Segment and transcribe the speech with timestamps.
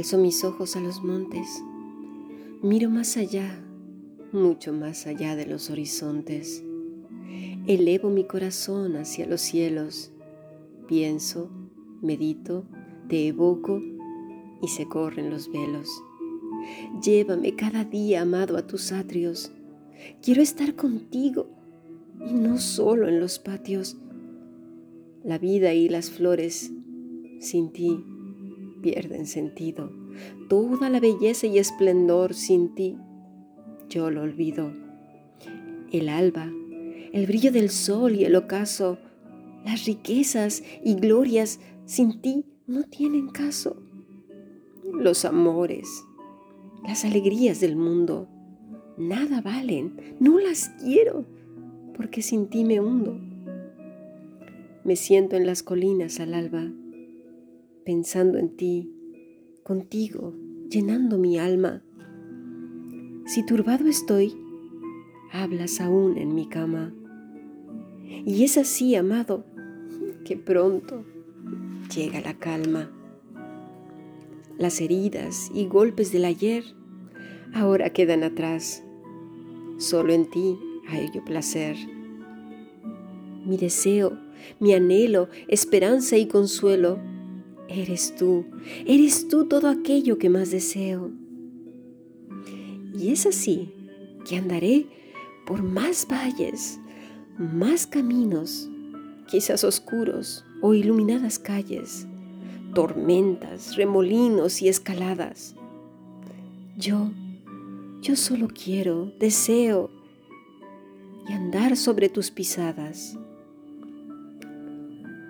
[0.00, 1.62] Alzo mis ojos a los montes,
[2.62, 3.62] miro más allá,
[4.32, 6.64] mucho más allá de los horizontes.
[7.66, 10.10] Elevo mi corazón hacia los cielos,
[10.88, 11.50] pienso,
[12.00, 12.64] medito,
[13.10, 13.82] te evoco
[14.62, 15.86] y se corren los velos.
[17.04, 19.52] Llévame cada día, amado, a tus atrios.
[20.22, 21.50] Quiero estar contigo
[22.26, 23.98] y no solo en los patios.
[25.24, 26.72] La vida y las flores
[27.38, 28.02] sin ti
[28.82, 29.90] pierden sentido.
[30.48, 32.96] Toda la belleza y esplendor sin ti
[33.90, 34.72] yo lo olvido.
[35.92, 36.50] El alba,
[37.12, 38.98] el brillo del sol y el ocaso,
[39.64, 43.82] las riquezas y glorias sin ti no tienen caso.
[44.94, 46.04] Los amores,
[46.86, 48.28] las alegrías del mundo,
[48.96, 51.26] nada valen, no las quiero,
[51.96, 53.18] porque sin ti me hundo.
[54.84, 56.70] Me siento en las colinas al alba,
[57.90, 58.88] pensando en ti,
[59.64, 60.32] contigo,
[60.68, 61.82] llenando mi alma.
[63.26, 64.32] Si turbado estoy,
[65.32, 66.94] hablas aún en mi cama.
[68.24, 69.44] Y es así, amado,
[70.24, 71.04] que pronto
[71.92, 72.92] llega la calma.
[74.56, 76.62] Las heridas y golpes del ayer
[77.52, 78.84] ahora quedan atrás.
[79.78, 81.74] Solo en ti hay yo placer.
[83.44, 84.16] Mi deseo,
[84.60, 87.00] mi anhelo, esperanza y consuelo,
[87.70, 88.44] eres tú,
[88.84, 91.10] eres tú todo aquello que más deseo.
[92.94, 93.72] Y es así
[94.28, 94.86] que andaré
[95.46, 96.80] por más valles,
[97.38, 98.68] más caminos,
[99.26, 102.06] quizás oscuros o iluminadas calles,
[102.74, 105.54] tormentas, remolinos y escaladas.
[106.76, 107.10] Yo,
[108.02, 109.90] yo solo quiero, deseo
[111.28, 113.16] y andar sobre tus pisadas.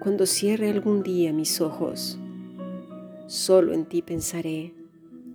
[0.00, 2.18] Cuando cierre algún día mis ojos,
[3.30, 4.74] solo en ti pensaré,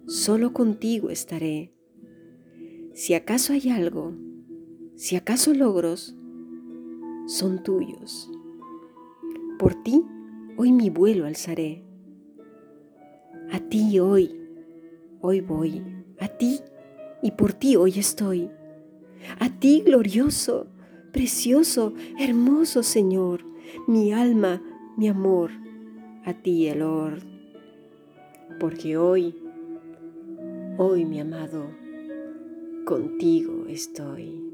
[0.05, 1.71] solo contigo estaré.
[2.93, 4.13] Si acaso hay algo,
[4.95, 6.13] si acaso logros,
[7.25, 8.29] son tuyos.
[9.57, 10.03] Por ti
[10.57, 11.85] hoy mi vuelo alzaré.
[13.49, 14.41] A ti hoy,
[15.21, 15.81] hoy voy,
[16.19, 16.59] a ti
[17.23, 18.49] y por ti hoy estoy.
[19.39, 20.67] A ti glorioso,
[21.13, 23.45] precioso, hermoso Señor,
[23.87, 24.61] mi alma,
[24.97, 25.51] mi amor,
[26.25, 27.34] a ti el or.
[28.59, 29.35] Porque hoy,
[30.77, 31.67] hoy mi amado,
[32.85, 34.44] contigo estoy.